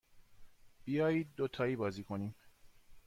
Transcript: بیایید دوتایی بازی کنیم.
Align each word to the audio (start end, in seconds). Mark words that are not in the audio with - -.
بیایید 0.85 1.27
دوتایی 1.35 1.75
بازی 1.75 2.03
کنیم. 2.03 2.35